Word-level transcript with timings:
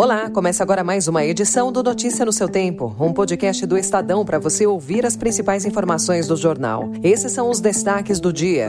Olá, 0.00 0.30
começa 0.30 0.62
agora 0.62 0.84
mais 0.84 1.08
uma 1.08 1.24
edição 1.24 1.72
do 1.72 1.82
Notícia 1.82 2.24
no 2.24 2.32
seu 2.32 2.48
Tempo, 2.48 2.94
um 3.00 3.12
podcast 3.12 3.66
do 3.66 3.76
Estadão 3.76 4.24
para 4.24 4.38
você 4.38 4.64
ouvir 4.64 5.04
as 5.04 5.16
principais 5.16 5.64
informações 5.64 6.28
do 6.28 6.36
jornal. 6.36 6.88
Esses 7.02 7.32
são 7.32 7.50
os 7.50 7.58
destaques 7.58 8.20
do 8.20 8.32
dia. 8.32 8.68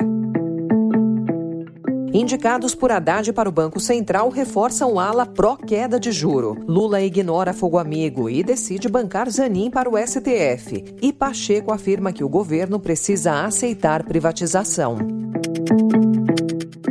Indicados 2.11 2.73
por 2.73 2.91
Haddad 2.91 3.31
para 3.31 3.47
o 3.47 3.51
Banco 3.51 3.79
Central 3.79 4.29
reforçam 4.29 4.99
ala 4.99 5.23
pró-queda 5.23 5.99
de 5.99 6.11
juro. 6.11 6.57
Lula 6.67 6.99
ignora 6.99 7.53
fogo 7.53 7.77
amigo 7.77 8.27
e 8.27 8.41
decide 8.41 8.89
bancar 8.89 9.29
Zanin 9.29 9.69
para 9.69 9.87
o 9.87 9.95
STF. 9.95 10.83
E 10.99 11.13
Pacheco 11.13 11.71
afirma 11.71 12.11
que 12.11 12.23
o 12.23 12.29
governo 12.29 12.79
precisa 12.79 13.45
aceitar 13.45 14.03
privatização. 14.03 14.97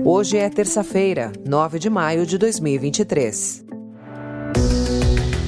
Hoje 0.04 0.36
é 0.36 0.48
terça-feira, 0.48 1.32
9 1.44 1.80
de 1.80 1.90
maio 1.90 2.24
de 2.24 2.38
2023. 2.38 3.66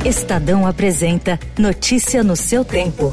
Estadão 0.05 0.67
apresenta 0.67 1.39
Notícia 1.59 2.25
no 2.25 2.35
seu 2.35 2.65
tempo. 2.65 3.13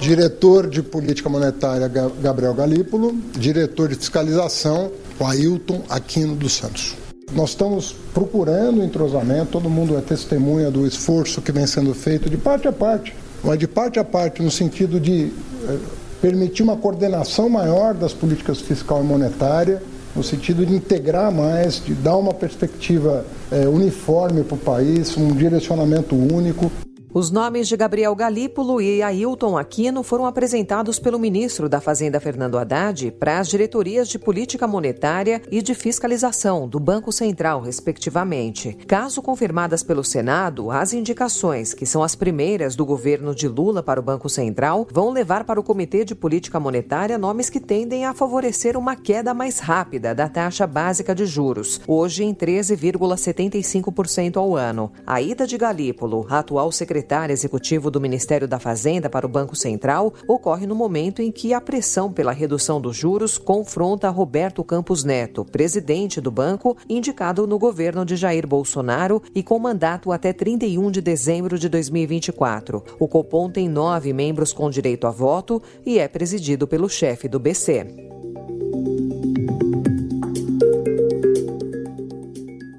Diretor 0.00 0.68
de 0.68 0.82
Política 0.82 1.28
Monetária 1.28 1.86
Gabriel 1.86 2.52
Galípolo, 2.52 3.14
diretor 3.38 3.90
de 3.90 3.94
fiscalização 3.94 4.90
Ailton 5.20 5.84
Aquino 5.88 6.34
dos 6.34 6.54
Santos. 6.54 6.96
Nós 7.32 7.50
estamos 7.50 7.94
procurando 8.12 8.82
entrosamento, 8.82 9.52
todo 9.52 9.70
mundo 9.70 9.96
é 9.96 10.00
testemunha 10.00 10.68
do 10.68 10.84
esforço 10.84 11.40
que 11.40 11.52
vem 11.52 11.66
sendo 11.66 11.94
feito 11.94 12.28
de 12.28 12.36
parte 12.36 12.66
a 12.66 12.72
parte, 12.72 13.14
mas 13.44 13.56
de 13.56 13.68
parte 13.68 14.00
a 14.00 14.04
parte 14.04 14.42
no 14.42 14.50
sentido 14.50 14.98
de 14.98 15.32
eh, 15.68 15.78
permitir 16.22 16.62
uma 16.62 16.76
coordenação 16.76 17.48
maior 17.48 17.94
das 17.94 18.14
políticas 18.14 18.60
fiscal 18.60 19.02
e 19.02 19.04
monetária, 19.04 19.82
no 20.14 20.22
sentido 20.22 20.64
de 20.64 20.72
integrar 20.72 21.32
mais, 21.32 21.84
de 21.84 21.94
dar 21.94 22.16
uma 22.16 22.32
perspectiva 22.32 23.26
é, 23.50 23.66
uniforme 23.66 24.44
para 24.44 24.54
o 24.54 24.58
país, 24.58 25.16
um 25.16 25.34
direcionamento 25.34 26.14
único. 26.14 26.70
Os 27.14 27.30
nomes 27.30 27.68
de 27.68 27.76
Gabriel 27.76 28.14
Galípolo 28.14 28.80
e 28.80 29.02
Ailton 29.02 29.58
Aquino 29.58 30.02
foram 30.02 30.24
apresentados 30.24 30.98
pelo 30.98 31.18
ministro 31.18 31.68
da 31.68 31.78
Fazenda 31.78 32.18
Fernando 32.18 32.56
Haddad 32.56 33.10
para 33.20 33.38
as 33.38 33.48
diretorias 33.48 34.08
de 34.08 34.18
política 34.18 34.66
monetária 34.66 35.42
e 35.50 35.60
de 35.60 35.74
fiscalização 35.74 36.66
do 36.66 36.80
Banco 36.80 37.12
Central, 37.12 37.60
respectivamente. 37.60 38.72
Caso 38.86 39.20
confirmadas 39.20 39.82
pelo 39.82 40.02
Senado, 40.02 40.70
as 40.70 40.94
indicações, 40.94 41.74
que 41.74 41.84
são 41.84 42.02
as 42.02 42.14
primeiras 42.14 42.74
do 42.74 42.86
governo 42.86 43.34
de 43.34 43.46
Lula 43.46 43.82
para 43.82 44.00
o 44.00 44.02
Banco 44.02 44.30
Central, 44.30 44.88
vão 44.90 45.10
levar 45.10 45.44
para 45.44 45.60
o 45.60 45.62
Comitê 45.62 46.06
de 46.06 46.14
Política 46.14 46.58
Monetária 46.58 47.18
nomes 47.18 47.50
que 47.50 47.60
tendem 47.60 48.06
a 48.06 48.14
favorecer 48.14 48.74
uma 48.74 48.96
queda 48.96 49.34
mais 49.34 49.58
rápida 49.58 50.14
da 50.14 50.30
taxa 50.30 50.66
básica 50.66 51.14
de 51.14 51.26
juros, 51.26 51.78
hoje 51.86 52.24
em 52.24 52.34
13,75% 52.34 54.38
ao 54.38 54.56
ano. 54.56 54.90
A 55.06 55.20
ida 55.20 55.46
de 55.46 55.58
Galípolo, 55.58 56.26
atual 56.30 56.72
secretário 56.72 57.01
secretário 57.02 57.32
executivo 57.32 57.90
do 57.90 58.00
Ministério 58.00 58.46
da 58.46 58.60
Fazenda 58.60 59.10
para 59.10 59.26
o 59.26 59.28
Banco 59.28 59.56
Central 59.56 60.14
ocorre 60.28 60.66
no 60.68 60.74
momento 60.74 61.20
em 61.20 61.32
que 61.32 61.52
a 61.52 61.60
pressão 61.60 62.12
pela 62.12 62.30
redução 62.30 62.80
dos 62.80 62.96
juros 62.96 63.38
confronta 63.38 64.08
Roberto 64.08 64.62
Campos 64.62 65.02
Neto, 65.02 65.44
presidente 65.44 66.20
do 66.20 66.30
banco, 66.30 66.76
indicado 66.88 67.44
no 67.44 67.58
governo 67.58 68.04
de 68.04 68.14
Jair 68.14 68.46
Bolsonaro 68.46 69.20
e 69.34 69.42
com 69.42 69.58
mandato 69.58 70.12
até 70.12 70.32
31 70.32 70.92
de 70.92 71.00
dezembro 71.00 71.58
de 71.58 71.68
2024. 71.68 72.84
O 73.00 73.08
Copom 73.08 73.50
tem 73.50 73.68
nove 73.68 74.12
membros 74.12 74.52
com 74.52 74.70
direito 74.70 75.08
a 75.08 75.10
voto 75.10 75.60
e 75.84 75.98
é 75.98 76.06
presidido 76.06 76.68
pelo 76.68 76.88
chefe 76.88 77.26
do 77.26 77.40
BC. 77.40 78.11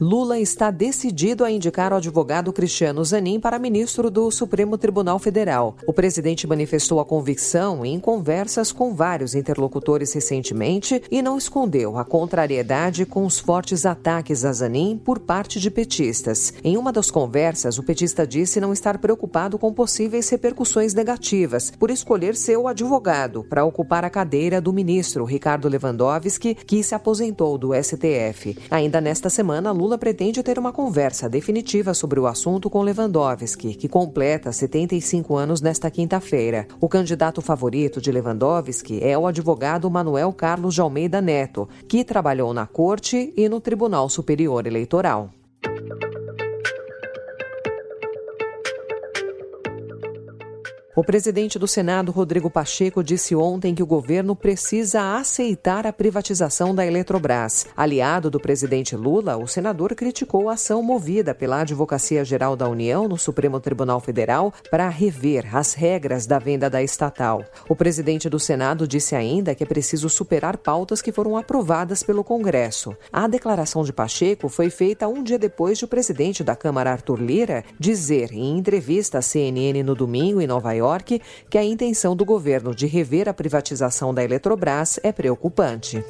Lula 0.03 0.38
está 0.38 0.69
decidido 0.69 1.46
a 1.46 1.50
indicar 1.50 1.94
o 1.94 1.96
advogado 1.96 2.52
Cristiano 2.52 3.06
Zanin 3.06 3.40
para 3.40 3.58
ministro 3.58 4.12
do 4.12 4.30
Supremo 4.31 4.78
Tribunal 4.78 5.18
Federal. 5.18 5.78
O 5.88 5.94
presidente 5.94 6.46
manifestou 6.46 7.00
a 7.00 7.06
convicção 7.06 7.86
em 7.86 7.97
conversas 8.02 8.74
com 8.74 8.94
vários 8.94 9.34
interlocutores 9.34 10.12
recentemente 10.12 11.02
e 11.09 11.22
não 11.22 11.38
escondeu 11.38 11.97
a 11.97 12.03
contrariedade 12.03 13.06
com 13.06 13.25
os 13.25 13.40
fortes 13.40 13.86
ataques 13.86 14.44
a 14.44 14.52
Zanin 14.52 14.97
por 14.97 15.19
parte 15.19 15.58
de 15.58 15.72
petistas. 15.72 16.53
Em 16.66 16.75
uma 16.75 16.92
das 16.92 17.09
conversas, 17.09 17.78
o 17.78 17.84
petista 17.84 18.28
disse 18.28 18.59
não 18.59 18.74
estar 18.74 18.97
preocupado 18.97 19.58
com 19.58 19.72
possíveis 19.72 20.28
repercussões 20.28 20.94
negativas 20.94 21.72
por 21.72 21.90
escolher 21.90 22.36
seu 22.36 22.68
advogado 22.68 23.46
para 23.46 23.63
ocupar 23.63 24.03
a 24.03 24.09
cadeira 24.09 24.59
do 24.59 24.74
ministro 24.74 25.24
Ricardo 25.24 25.69
Lewandowski, 25.69 26.56
que 26.56 26.84
se 26.84 26.94
aposentou 26.94 27.58
do 27.58 27.69
STF. 27.74 28.58
Ainda 28.69 29.00
nesta 29.00 29.30
semana, 29.30 29.72
Lula 29.72 29.94
pretende 30.03 30.44
ter 30.44 30.59
uma 30.59 30.74
conversa 30.74 31.30
definitiva 31.30 31.94
sobre 31.94 32.19
o 32.19 32.28
assunto 32.28 32.69
com 32.69 32.81
Lewandowski, 32.81 33.74
que 33.74 33.88
completa 33.88 34.52
75 34.52 35.34
anos 35.38 35.62
nesta 35.62 35.90
quinta-feira. 35.90 36.68
O 36.81 36.90
candidato 36.90 37.41
favorito 37.41 38.02
de 38.02 38.12
Lewandowski 38.12 39.02
é 39.02 39.18
o 39.18 39.25
advogado 39.25 39.90
Manuel 39.90 40.34
Carlos 40.34 40.75
de 40.75 40.81
Almeida 40.81 41.22
Neto, 41.22 41.69
que 41.88 42.03
trabalhou 42.03 42.53
na 42.53 42.68
Corte 42.68 43.34
e 43.38 43.47
no 43.47 43.62
Tribunal 43.62 44.09
Superior 44.09 44.68
Eleitoral. 44.68 45.30
O 50.96 51.04
presidente 51.04 51.58
do 51.58 51.68
Senado, 51.68 52.12
Rodrigo 52.12 52.52
Pacheco, 52.52 53.04
disse 53.04 53.36
ontem 53.36 53.74
que 53.74 53.81
o 53.81 53.86
governo 53.86 54.36
precisa 54.36 55.18
aceitar 55.18 55.88
a 55.88 55.92
privatização 55.92 56.76
da 56.76 56.86
Eletrobras. 56.86 57.66
Aliado 57.76 58.30
do 58.30 58.40
presidente 58.40 58.96
Lula, 58.96 59.36
o 59.36 59.48
senador 59.48 59.96
criticou 59.96 60.50
a 60.50 60.54
ação 60.54 60.84
movida 60.84 61.34
pela 61.34 61.62
Advocacia 61.62 62.24
Geral 62.24 62.56
da 62.56 62.70
União 62.70 63.08
no 63.08 63.18
Supremo 63.18 63.59
Tribunal 63.59 64.00
Federal 64.00 64.54
para 64.70 64.88
rever 64.88 65.56
as 65.56 65.74
regras 65.74 66.28
da 66.28 66.38
venda 66.38 66.70
da 66.70 66.84
estatal. 66.84 67.44
O 67.68 67.75
presidente 67.75 68.30
do 68.30 68.40
Senado 68.40 68.88
disse 68.88 69.16
ainda 69.16 69.56
que 69.56 69.64
é 69.64 69.66
preciso 69.66 70.08
superar 70.10 70.58
pautas 70.58 71.02
que 71.02 71.12
foram 71.12 71.36
aprovadas 71.36 72.04
pelo 72.04 72.24
Congresso. 72.24 72.96
A 73.12 73.25
declaração 73.25 73.84
de 73.84 73.92
Pacheco 73.92 74.48
foi 74.48 74.70
feita 74.70 75.08
um 75.08 75.24
dia 75.24 75.40
depois 75.40 75.80
de 75.80 75.86
o 75.86 75.88
presidente 75.88 76.44
da 76.44 76.56
Câmara, 76.56 76.92
Arthur 76.92 77.20
Lira, 77.20 77.64
dizer 77.80 78.31
em 78.31 78.60
entrevista 78.60 79.18
à 79.18 79.22
CNN 79.24 79.81
no 79.81 79.96
domingo 79.96 80.40
em 80.40 80.46
Nova 80.46 80.72
York 80.72 80.82
York 80.83 81.21
que 81.49 81.57
a 81.57 81.63
intenção 81.63 82.16
do 82.16 82.25
governo 82.25 82.75
de 82.75 82.85
rever 82.85 83.29
a 83.29 83.33
privatização 83.33 84.13
da 84.13 84.23
Eletrobras 84.23 84.99
é 85.03 85.11
preocupante. 85.11 86.03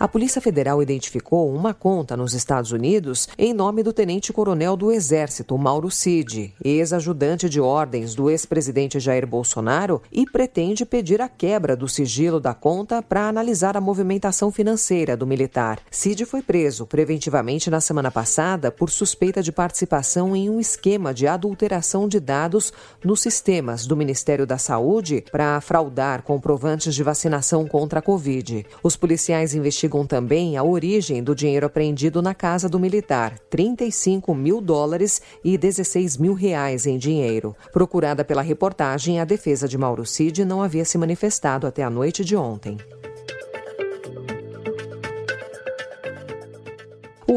A 0.00 0.08
Polícia 0.08 0.40
Federal 0.40 0.82
identificou 0.82 1.54
uma 1.54 1.74
conta 1.74 2.16
nos 2.16 2.32
Estados 2.32 2.72
Unidos 2.72 3.28
em 3.36 3.52
nome 3.52 3.82
do 3.82 3.92
tenente-coronel 3.92 4.74
do 4.74 4.90
Exército, 4.90 5.58
Mauro 5.58 5.90
Cid, 5.90 6.54
ex-ajudante 6.64 7.50
de 7.50 7.60
ordens 7.60 8.14
do 8.14 8.30
ex-presidente 8.30 8.98
Jair 8.98 9.26
Bolsonaro, 9.26 10.00
e 10.10 10.24
pretende 10.24 10.86
pedir 10.86 11.20
a 11.20 11.28
quebra 11.28 11.76
do 11.76 11.86
sigilo 11.86 12.40
da 12.40 12.54
conta 12.54 13.02
para 13.02 13.28
analisar 13.28 13.76
a 13.76 13.80
movimentação 13.80 14.50
financeira 14.50 15.18
do 15.18 15.26
militar. 15.26 15.78
Cid 15.90 16.24
foi 16.24 16.40
preso 16.40 16.86
preventivamente 16.86 17.68
na 17.68 17.82
semana 17.82 18.10
passada 18.10 18.70
por 18.70 18.88
suspeita 18.88 19.42
de 19.42 19.52
participação 19.52 20.34
em 20.34 20.48
um 20.48 20.58
esquema 20.58 21.12
de 21.12 21.26
adulteração 21.26 22.08
de 22.08 22.18
dados 22.18 22.72
nos 23.04 23.20
sistemas 23.20 23.84
do 23.84 23.94
Ministério 23.94 24.46
da 24.46 24.56
Saúde 24.56 25.26
para 25.30 25.60
fraudar 25.60 26.22
comprovantes 26.22 26.94
de 26.94 27.02
vacinação 27.02 27.66
contra 27.66 27.98
a 27.98 28.02
Covid. 28.02 28.64
Os 28.82 28.96
policiais 28.96 29.54
investigam 29.54 29.89
investigam 29.90 30.06
também 30.06 30.56
a 30.56 30.62
origem 30.62 31.22
do 31.22 31.34
dinheiro 31.34 31.66
apreendido 31.66 32.22
na 32.22 32.32
casa 32.32 32.68
do 32.68 32.78
militar, 32.78 33.38
35 33.50 34.32
mil 34.34 34.60
dólares 34.60 35.20
e 35.44 35.58
16 35.58 36.16
mil 36.16 36.32
reais 36.32 36.86
em 36.86 36.96
dinheiro. 36.96 37.56
Procurada 37.72 38.24
pela 38.24 38.42
reportagem, 38.42 39.18
a 39.18 39.24
defesa 39.24 39.66
de 39.66 39.76
Mauro 39.76 40.06
Cid 40.06 40.44
não 40.44 40.62
havia 40.62 40.84
se 40.84 40.96
manifestado 40.96 41.66
até 41.66 41.82
a 41.82 41.90
noite 41.90 42.24
de 42.24 42.36
ontem. 42.36 42.78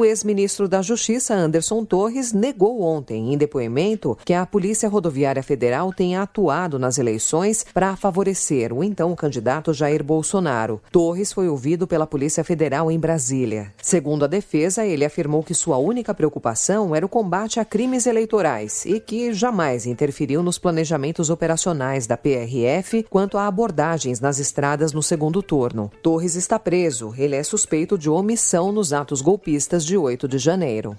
O 0.03 0.05
ex-ministro 0.05 0.67
da 0.67 0.81
Justiça, 0.81 1.33
Anderson 1.33 1.85
Torres, 1.85 2.33
negou 2.33 2.81
ontem, 2.81 3.33
em 3.33 3.37
depoimento, 3.37 4.17
que 4.25 4.33
a 4.33 4.45
Polícia 4.45 4.89
Rodoviária 4.89 5.41
Federal 5.41 5.93
tenha 5.93 6.21
atuado 6.21 6.77
nas 6.77 6.97
eleições 6.97 7.65
para 7.73 7.95
favorecer 7.95 8.73
o 8.73 8.83
então 8.83 9.15
candidato 9.15 9.73
Jair 9.73 10.03
Bolsonaro. 10.03 10.81
Torres 10.91 11.31
foi 11.31 11.47
ouvido 11.47 11.87
pela 11.87 12.05
Polícia 12.05 12.43
Federal 12.43 12.91
em 12.91 12.99
Brasília. 12.99 13.71
Segundo 13.81 14.25
a 14.25 14.27
defesa, 14.27 14.85
ele 14.85 15.05
afirmou 15.05 15.41
que 15.41 15.53
sua 15.53 15.77
única 15.77 16.13
preocupação 16.13 16.93
era 16.93 17.05
o 17.05 17.09
combate 17.09 17.61
a 17.61 17.63
crimes 17.63 18.05
eleitorais 18.05 18.85
e 18.85 18.99
que 18.99 19.31
jamais 19.31 19.85
interferiu 19.85 20.43
nos 20.43 20.59
planejamentos 20.59 21.29
operacionais 21.29 22.05
da 22.05 22.17
PRF 22.17 23.05
quanto 23.09 23.37
a 23.37 23.47
abordagens 23.47 24.19
nas 24.19 24.37
estradas 24.37 24.91
no 24.91 25.01
segundo 25.01 25.41
turno. 25.41 25.89
Torres 26.01 26.35
está 26.35 26.59
preso. 26.59 27.13
Ele 27.17 27.37
é 27.37 27.43
suspeito 27.43 27.97
de 27.97 28.09
omissão 28.09 28.73
nos 28.73 28.91
atos 28.91 29.21
golpistas 29.21 29.85
de 29.93 29.97
8 29.97 30.27
de 30.27 30.39
janeiro. 30.39 30.97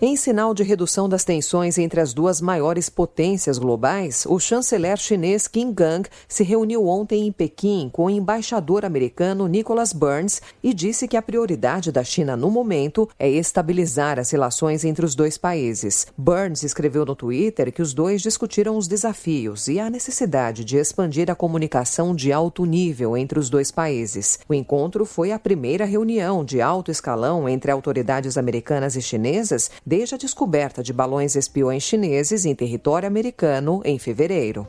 Em 0.00 0.14
sinal 0.14 0.54
de 0.54 0.62
redução 0.62 1.08
das 1.08 1.24
tensões 1.24 1.76
entre 1.76 2.00
as 2.00 2.14
duas 2.14 2.40
maiores 2.40 2.88
potências 2.88 3.58
globais, 3.58 4.24
o 4.28 4.38
chanceler 4.38 4.96
chinês 4.96 5.48
Qin 5.48 5.72
Gang 5.72 6.08
se 6.28 6.44
reuniu 6.44 6.86
ontem 6.86 7.26
em 7.26 7.32
Pequim 7.32 7.90
com 7.92 8.04
o 8.04 8.10
embaixador 8.10 8.84
americano 8.84 9.48
Nicholas 9.48 9.92
Burns 9.92 10.40
e 10.62 10.72
disse 10.72 11.08
que 11.08 11.16
a 11.16 11.22
prioridade 11.22 11.90
da 11.90 12.04
China 12.04 12.36
no 12.36 12.48
momento 12.48 13.08
é 13.18 13.28
estabilizar 13.28 14.20
as 14.20 14.30
relações 14.30 14.84
entre 14.84 15.04
os 15.04 15.16
dois 15.16 15.36
países. 15.36 16.06
Burns 16.16 16.62
escreveu 16.62 17.04
no 17.04 17.16
Twitter 17.16 17.72
que 17.72 17.82
os 17.82 17.92
dois 17.92 18.22
discutiram 18.22 18.76
os 18.76 18.86
desafios 18.86 19.66
e 19.66 19.80
a 19.80 19.90
necessidade 19.90 20.64
de 20.64 20.76
expandir 20.76 21.28
a 21.28 21.34
comunicação 21.34 22.14
de 22.14 22.32
alto 22.32 22.64
nível 22.64 23.16
entre 23.16 23.36
os 23.36 23.50
dois 23.50 23.72
países. 23.72 24.38
O 24.48 24.54
encontro 24.54 25.04
foi 25.04 25.32
a 25.32 25.40
primeira 25.40 25.84
reunião 25.84 26.44
de 26.44 26.60
alto 26.60 26.88
escalão 26.88 27.48
entre 27.48 27.72
autoridades 27.72 28.38
americanas 28.38 28.94
e 28.94 29.02
chinesas 29.02 29.68
desde 29.88 30.14
a 30.14 30.18
descoberta 30.18 30.82
de 30.82 30.92
balões 30.92 31.34
espiões 31.34 31.82
chineses 31.82 32.44
em 32.44 32.54
território 32.54 33.06
americano 33.06 33.80
em 33.86 33.98
fevereiro. 33.98 34.68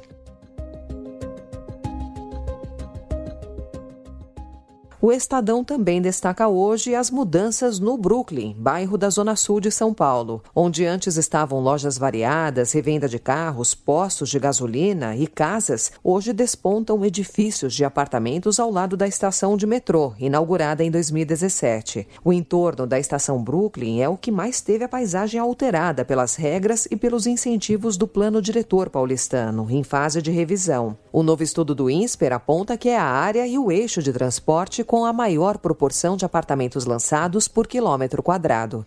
O 5.02 5.14
Estadão 5.14 5.64
também 5.64 6.02
destaca 6.02 6.50
hoje 6.50 6.94
as 6.94 7.10
mudanças 7.10 7.80
no 7.80 7.98
Brooklyn, 7.98 8.54
bairro 8.60 8.98
da 8.98 9.10
Zona 9.10 9.34
Sul 9.34 9.62
de 9.62 9.72
São 9.72 9.94
Paulo, 9.94 10.44
onde 10.54 10.86
antes 10.86 11.16
estavam 11.16 11.62
lojas 11.62 11.98
variadas, 11.98 12.74
revenda 12.74 13.08
de 13.08 13.18
carros, 13.18 13.74
postos 13.74 14.28
de 14.28 14.38
gasolina 14.38 15.16
e 15.16 15.26
casas, 15.26 15.94
hoje 16.04 16.34
despontam 16.34 17.06
edifícios 17.06 17.74
de 17.74 17.86
apartamentos 17.86 18.60
ao 18.60 18.70
lado 18.70 18.98
da 18.98 19.08
estação 19.08 19.56
de 19.56 19.66
metrô, 19.66 20.14
inaugurada 20.20 20.84
em 20.84 20.92
2017. 20.92 22.06
O 22.22 22.34
entorno 22.34 22.86
da 22.86 23.00
estação 23.00 23.42
Brooklyn 23.42 24.02
é 24.02 24.10
o 24.10 24.18
que 24.18 24.32
mais 24.32 24.60
teve 24.60 24.84
a 24.84 24.90
paisagem 24.90 25.40
alterada 25.40 26.04
pelas 26.04 26.36
regras 26.36 26.90
e 26.92 26.98
pelos 26.98 27.26
incentivos 27.26 27.96
do 27.96 28.06
plano 28.06 28.42
diretor 28.42 28.90
paulistano, 28.90 29.66
em 29.70 29.82
fase 29.82 30.22
de 30.22 30.30
revisão. 30.30 30.98
O 31.10 31.24
novo 31.24 31.42
estudo 31.42 31.74
do 31.74 31.90
INSPER 31.90 32.34
aponta 32.34 32.78
que 32.78 32.90
é 32.90 32.98
a 32.98 33.06
área 33.06 33.48
e 33.48 33.58
o 33.58 33.72
eixo 33.72 34.04
de 34.04 34.12
transporte 34.12 34.84
com 34.90 35.06
a 35.06 35.14
maior 35.14 35.60
proporção 35.60 36.18
de 36.18 36.26
apartamentos 36.26 36.84
lançados 36.84 37.48
por 37.48 37.68
quilômetro 37.68 38.24
quadrado. 38.24 38.84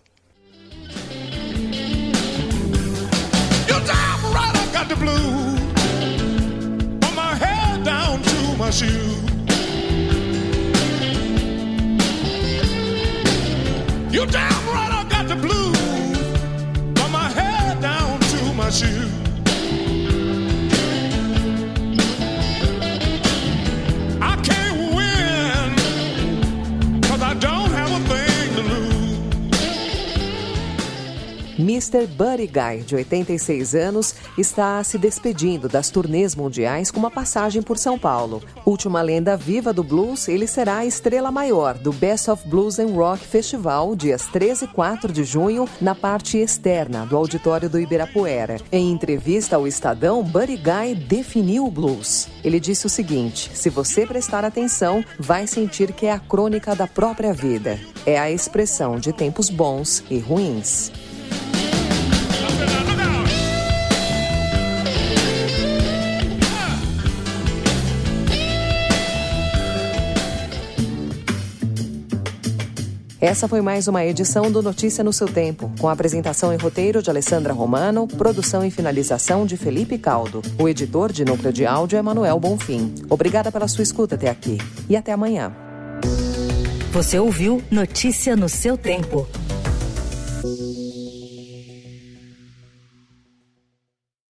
Mr. 31.92 32.06
Buddy 32.06 32.46
Guy, 32.46 32.84
de 32.86 32.94
86 32.94 33.74
anos, 33.74 34.14
está 34.38 34.82
se 34.82 34.96
despedindo 34.96 35.68
das 35.68 35.90
turnês 35.90 36.34
mundiais 36.34 36.90
com 36.90 36.98
uma 36.98 37.10
passagem 37.10 37.60
por 37.60 37.76
São 37.76 37.98
Paulo. 37.98 38.42
Última 38.64 39.02
lenda 39.02 39.36
viva 39.36 39.74
do 39.74 39.84
blues, 39.84 40.26
ele 40.26 40.46
será 40.46 40.78
a 40.78 40.86
estrela 40.86 41.30
maior 41.30 41.76
do 41.76 41.92
Best 41.92 42.30
of 42.30 42.48
Blues 42.48 42.78
and 42.78 42.94
Rock 42.94 43.26
Festival, 43.26 43.94
dias 43.94 44.24
13 44.26 44.64
e 44.64 44.68
4 44.68 45.12
de 45.12 45.22
junho, 45.22 45.68
na 45.82 45.94
parte 45.94 46.38
externa 46.38 47.04
do 47.04 47.14
auditório 47.14 47.68
do 47.68 47.78
Ibirapuera. 47.78 48.56
Em 48.72 48.90
entrevista 48.90 49.56
ao 49.56 49.66
Estadão, 49.66 50.22
Buddy 50.22 50.56
Guy 50.56 50.94
definiu 50.94 51.66
o 51.66 51.70
blues. 51.70 52.26
Ele 52.42 52.58
disse 52.58 52.86
o 52.86 52.90
seguinte: 52.90 53.50
se 53.54 53.68
você 53.68 54.06
prestar 54.06 54.46
atenção, 54.46 55.04
vai 55.18 55.46
sentir 55.46 55.92
que 55.92 56.06
é 56.06 56.12
a 56.12 56.18
crônica 56.18 56.74
da 56.74 56.86
própria 56.86 57.34
vida. 57.34 57.78
É 58.06 58.18
a 58.18 58.30
expressão 58.30 58.98
de 58.98 59.12
tempos 59.12 59.50
bons 59.50 60.02
e 60.08 60.18
ruins. 60.18 60.90
Essa 73.22 73.46
foi 73.46 73.60
mais 73.60 73.86
uma 73.86 74.04
edição 74.04 74.50
do 74.50 74.60
Notícia 74.60 75.04
no 75.04 75.12
seu 75.12 75.28
Tempo, 75.28 75.70
com 75.78 75.88
apresentação 75.88 76.52
e 76.52 76.56
roteiro 76.56 77.00
de 77.00 77.08
Alessandra 77.08 77.52
Romano, 77.52 78.08
produção 78.08 78.64
e 78.64 78.70
finalização 78.70 79.46
de 79.46 79.56
Felipe 79.56 79.96
Caldo. 79.96 80.42
O 80.58 80.68
editor 80.68 81.12
de 81.12 81.24
núcleo 81.24 81.52
de 81.52 81.64
áudio 81.64 81.96
é 81.96 82.02
Manuel 82.02 82.40
Bonfim. 82.40 82.92
Obrigada 83.08 83.52
pela 83.52 83.68
sua 83.68 83.84
escuta 83.84 84.16
até 84.16 84.28
aqui 84.28 84.58
e 84.88 84.96
até 84.96 85.12
amanhã. 85.12 85.54
Você 86.90 87.16
ouviu 87.16 87.62
Notícia 87.70 88.34
no 88.34 88.48
seu 88.48 88.76
Tempo. 88.76 89.24